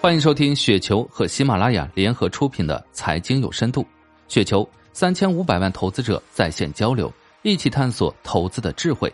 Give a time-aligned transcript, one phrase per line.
[0.00, 3.82] 欢迎收听雪球和喜马拉雅联合出品的《财经有深度》，
[4.28, 9.12] 雪球三千五百万投资者在线交流，一起探索投资的智慧。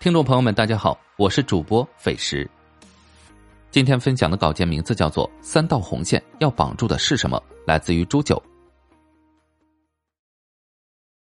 [0.00, 2.50] 听众朋友们，大家好，我是主播斐石。
[3.70, 8.42] 今天分享的稿件名字叫做《三道红线要绑住的是什么》，来自于朱九。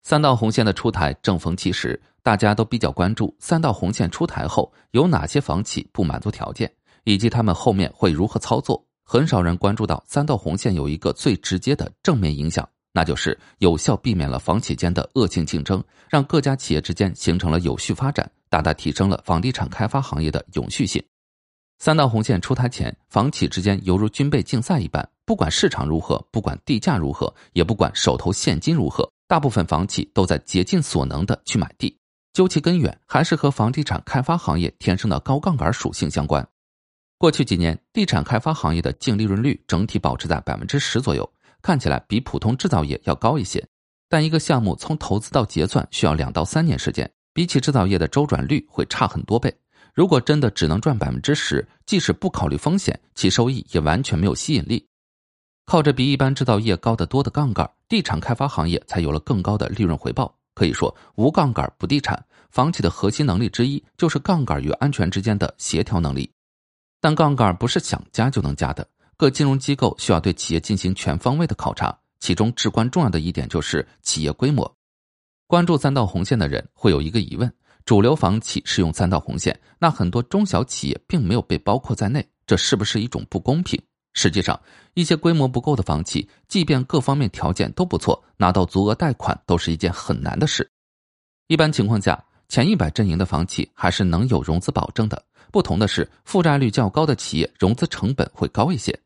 [0.05, 6.73] 三道红线的出台正逢其时，大家都比较关注三道红线出台后有哪些房企不满足条件。
[7.05, 8.85] 以及他们后面会如何操作？
[9.05, 21.03] 很少人关注到三道红线有一个最直接的正面影响，那就是有效避免了房企间的恶性竞争，让各家企业之间形成了有序发展，大大提升了房地产开发行业的永续性。
[21.81, 31.97] 三道红线出台前，房企之间犹如军备竞赛一般，不管市场如何，不管地价如何，也不管手头现金如何，大部分房企都在竭尽所能的去买地。
[32.33, 36.47] 究其根源，还是和房地产开发行业天生的高杠杆属性相关。
[37.21, 43.63] 过去几年，地产开发行业的净利润率整体保持在百分之十左右，看起来比普通制造业要高一些。
[44.09, 49.55] 但一个项目从投资到结算需要两到三年时间，比起制造业的周转率会差很多倍。
[49.93, 54.89] 如果真的只能赚百分之十，即使不考虑风险，其收益也完全没有吸引力。
[55.67, 60.35] 靠着比一般制造业高得多的杠杆，地产开发行业才有了更高的利润回报。
[60.55, 62.25] 可以说，无杠杆不地产。
[62.51, 66.33] 房企的核心能力之一就是杠杆与安全之间的协调能力。
[67.01, 74.71] 但杠杆不是想加就能加的，各金融机构需要对企业进行全方位的考察，其中至关重要的一点就是企业规模。
[75.47, 77.51] 关注三道红线的人会有一个疑问：
[77.85, 83.81] 主流房企适用三道红线，那很多中小企业并没有被包括在内，这是不是一种不公平？
[84.13, 84.61] 实际上，
[84.95, 90.71] 一些规模不够的房企，即便各方面条件都不错，拿到足额贷款都是一件很难的事。
[91.47, 95.25] 一般情况下，前一百阵营的房企还是能有融资保证的。
[95.51, 98.99] 不同的是，负债率较高的企业融资成本会高一些，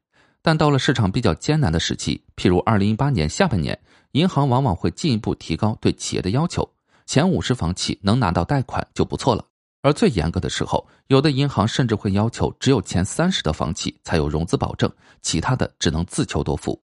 [0.42, 3.78] 但到了市场比较艰难的时期，譬如二零一八年下半年，
[4.12, 6.68] 银行往往会进一步提高对企业的要求，
[7.07, 9.45] 前五十房企能拿到贷款就不错了。
[9.83, 16.80] 而最严格的时候，有的银行甚至会要求只有前三十的房企才有融资保证，其他的只能自求多福。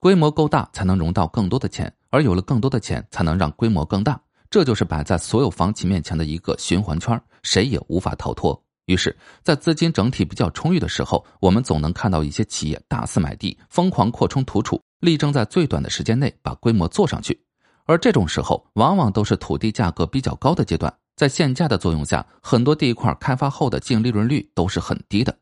[0.00, 8.63] 规模够大才能融到更多的钱，而有了更多的钱才能让规模更大，这就是摆在所有房企面前的一个循环圈，谁也无法逃脱。
[8.86, 17.40] 于是，在资金整体比较充裕的时候，我们总能看到一些企业大肆买地，疯狂扩充土储，力争在最短的时间内把规模做上去。
[17.86, 25.34] 而这种时候，往往都是土地价格比较高的阶段，在限价的作用下，很多地块开发后的净利润率都是很低的。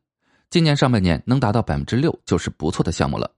[0.50, 3.30] 今年上半年能达到百分之六，就是不错的项目了。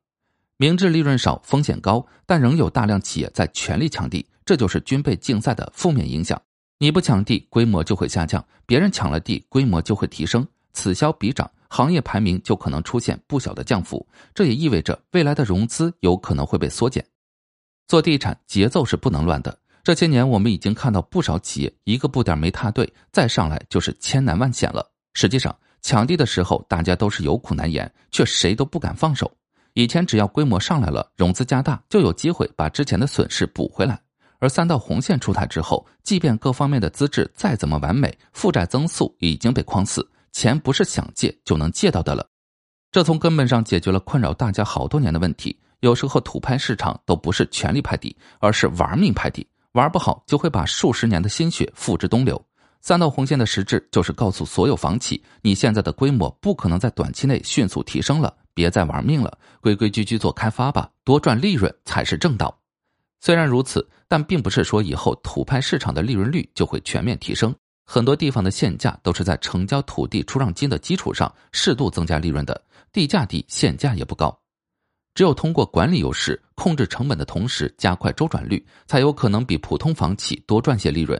[0.57, 6.41] 明知利润少、风险高，但仍有大量企业在全力抢地，这就是军备竞赛的负面影响。
[6.79, 14.07] 你不抢地，规模就会下降；别人抢了地，规模就会提升，此消彼长，行业排名就可能出现不小的降幅。
[14.35, 17.05] 这也意味着未来的融资有可能会被缩减。
[17.87, 19.57] 做地产节奏是不能乱的。
[19.83, 24.91] 这些年我们已经看到不少企业一个步点没踏对，再上来就是千难万险了。
[25.13, 29.31] 实际上，抢地的时候大家都是有苦难言，却谁都不敢放手。
[29.75, 34.01] 以前只要规模上来了，融资加大，就有机会把之前的损失补回来。
[34.39, 42.27] 而三道红线出台之后，即便各方面的资质再怎么完美，负债增速已经被框死，钱不是想借就能借到的了。
[42.91, 45.59] 这从根本上解决了困扰大家好多年的问题。
[45.81, 52.43] 有时候土拍市场都不是全力拍地，而是玩命拍地，玩不好就会把数十年的心血付之东流。
[52.81, 62.57] 三道红线的实质就是告诉所有房企，你现在的规模不可能在短期内迅速提升了，别再玩命了，规规矩矩做开发吧，多赚利润才是正道。
[63.25, 67.55] 虽然如此，但并不是说以后土拍市场的利润率就会全面提升。
[67.87, 74.39] 很多地方的限价都是在成交土地出让金的基础上适度增加利润的，地价低，限价也不高。
[75.15, 81.19] 只有通过管理优势、控制成本的同时加快周转率，才有可能比普通房企多赚些利润。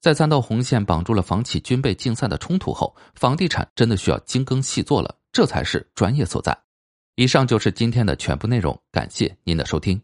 [0.00, 6.58] 在三道红线绑住了房企军备竞赛的冲突后，房地产真的需要精耕细作了，这才是专业所在。
[7.14, 10.03] 以上就是今天的全部内容，感谢您的收听。